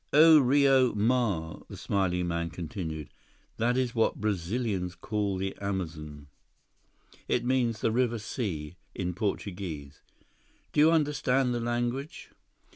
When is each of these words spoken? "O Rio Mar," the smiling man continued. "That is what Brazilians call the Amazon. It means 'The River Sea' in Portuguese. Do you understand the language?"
"O 0.13 0.39
Rio 0.39 0.95
Mar," 0.95 1.61
the 1.69 1.77
smiling 1.77 2.27
man 2.27 2.49
continued. 2.49 3.09
"That 3.57 3.77
is 3.77 3.93
what 3.93 4.15
Brazilians 4.19 4.95
call 4.95 5.37
the 5.37 5.55
Amazon. 5.59 6.25
It 7.27 7.45
means 7.45 7.81
'The 7.81 7.91
River 7.91 8.17
Sea' 8.17 8.77
in 8.95 9.13
Portuguese. 9.13 10.01
Do 10.73 10.79
you 10.79 10.91
understand 10.91 11.53
the 11.53 11.59
language?" 11.59 12.31